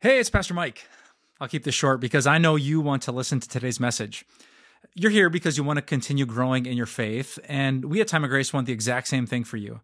[0.00, 0.86] Hey, it's Pastor Mike.
[1.40, 4.24] I'll keep this short because I know you want to listen to today's message.
[4.94, 8.22] You're here because you want to continue growing in your faith, and we at Time
[8.22, 9.80] of Grace want the exact same thing for you.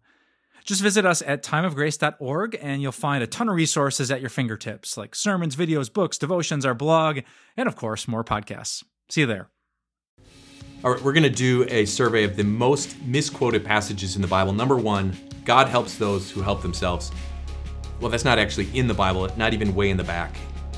[0.63, 4.95] Just visit us at timeofgrace.org and you'll find a ton of resources at your fingertips,
[4.95, 7.19] like sermons, videos, books, devotions, our blog,
[7.57, 8.85] and of course, more podcasts.
[9.09, 9.49] See you there.
[10.85, 14.29] All right, we're going to do a survey of the most misquoted passages in the
[14.29, 14.53] Bible.
[14.53, 17.11] Number one, God helps those who help themselves.
[17.99, 20.35] Well, that's not actually in the Bible, not even way in the back.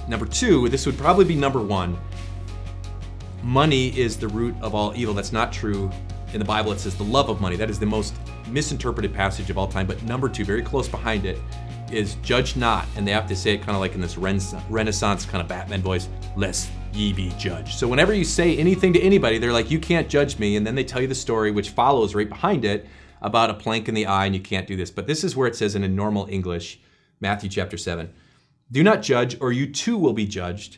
[0.07, 1.97] Number two, this would probably be number one.
[3.43, 5.13] Money is the root of all evil.
[5.13, 5.91] That's not true.
[6.33, 7.55] In the Bible, it says the love of money.
[7.55, 8.15] That is the most
[8.49, 9.87] misinterpreted passage of all time.
[9.87, 11.39] But number two, very close behind it,
[11.91, 12.85] is judge not.
[12.95, 15.81] And they have to say it kind of like in this Renaissance kind of Batman
[15.81, 17.77] voice, lest ye be judged.
[17.77, 20.55] So whenever you say anything to anybody, they're like, you can't judge me.
[20.55, 22.87] And then they tell you the story, which follows right behind it,
[23.21, 24.91] about a plank in the eye and you can't do this.
[24.91, 26.79] But this is where it says in a normal English,
[27.19, 28.13] Matthew chapter 7.
[28.71, 30.77] Do not judge, or you too will be judged.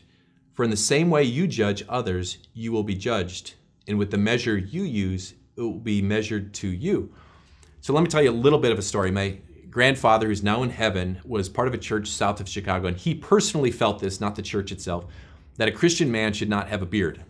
[0.54, 3.54] For in the same way you judge others, you will be judged.
[3.86, 7.12] And with the measure you use, it will be measured to you.
[7.80, 9.10] So let me tell you a little bit of a story.
[9.10, 9.38] My
[9.70, 13.14] grandfather, who's now in heaven, was part of a church south of Chicago, and he
[13.14, 15.06] personally felt this, not the church itself,
[15.56, 17.24] that a Christian man should not have a beard.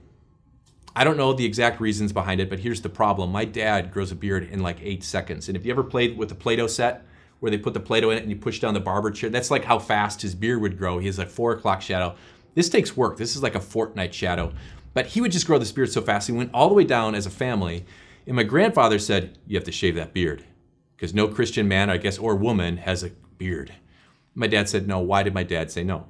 [0.95, 3.31] I don't know the exact reasons behind it, but here's the problem.
[3.31, 5.49] My dad grows a beard in like eight seconds.
[5.49, 7.07] And if you ever played with the Play Doh set,
[7.41, 9.31] where they put the Play-Doh in it and you push down the barber chair.
[9.31, 10.99] That's like how fast his beard would grow.
[10.99, 12.15] He has a four o'clock shadow.
[12.55, 13.17] This takes work.
[13.17, 14.53] This is like a fortnight shadow.
[14.93, 16.27] But he would just grow this beard so fast.
[16.27, 17.85] He went all the way down as a family.
[18.27, 20.45] And my grandfather said, You have to shave that beard.
[20.97, 23.73] Because no Christian man, I guess, or woman has a beard.
[24.35, 24.99] My dad said no.
[25.01, 26.07] Why did my dad say no?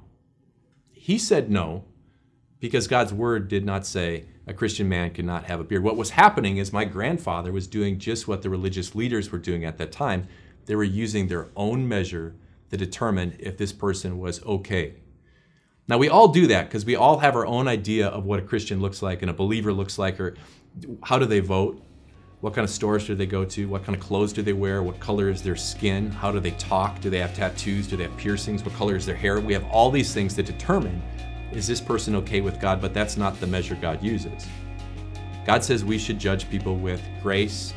[0.91, 1.85] He said no
[2.59, 5.83] because God's word did not say a Christian man cannot have a beard.
[5.83, 9.65] What was happening is my grandfather was doing just what the religious leaders were doing
[9.65, 10.27] at that time
[10.65, 12.35] they were using their own measure
[12.69, 14.95] to determine if this person was okay.
[15.87, 18.43] Now, we all do that because we all have our own idea of what a
[18.43, 20.35] Christian looks like and a believer looks like, or
[21.03, 21.83] how do they vote?
[22.39, 23.67] What kind of stores do they go to?
[23.67, 24.81] What kind of clothes do they wear?
[24.81, 26.09] What color is their skin?
[26.09, 27.01] How do they talk?
[27.01, 27.87] Do they have tattoos?
[27.87, 28.63] Do they have piercings?
[28.63, 29.39] What color is their hair?
[29.39, 31.01] We have all these things to determine
[31.51, 32.81] is this person okay with God?
[32.81, 34.47] But that's not the measure God uses.
[35.45, 37.73] God says we should judge people with grace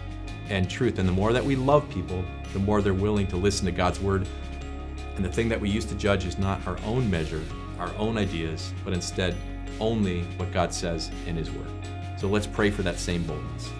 [0.49, 0.99] and truth.
[0.99, 4.01] And the more that we love people, the more they're willing to listen to God's
[4.01, 4.27] word.
[5.17, 7.43] And the thing that we use to judge is not our own measure,
[7.79, 9.35] our own ideas, but instead
[9.81, 11.71] only what God says in His word.
[12.19, 13.71] So let's pray for that same boldness.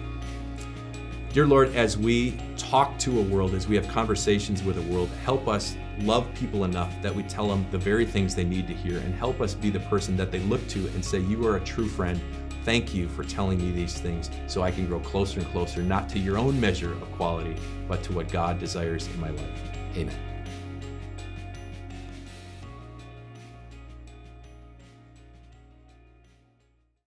[1.31, 5.09] Dear Lord, as we talk to a world, as we have conversations with a world,
[5.25, 8.73] help us love people enough that we tell them the very things they need to
[8.73, 11.57] hear and help us be the person that they look to and say, You are
[11.57, 12.21] a true friend
[12.65, 16.09] Thank you for telling me these things so I can grow closer and closer, not
[16.09, 17.55] to your own measure of quality,
[17.87, 19.61] but to what God desires in my life.
[19.95, 20.34] Amen.